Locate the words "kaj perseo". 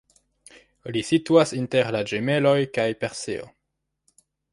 2.79-3.47